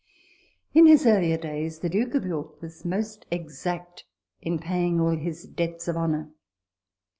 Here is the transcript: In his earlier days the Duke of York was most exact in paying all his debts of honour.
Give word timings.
In 0.73 0.87
his 0.87 1.05
earlier 1.05 1.37
days 1.37 1.77
the 1.77 1.87
Duke 1.87 2.15
of 2.15 2.25
York 2.25 2.59
was 2.59 2.83
most 2.83 3.27
exact 3.29 4.03
in 4.41 4.57
paying 4.57 4.99
all 4.99 5.15
his 5.15 5.43
debts 5.43 5.87
of 5.87 5.95
honour. 5.95 6.31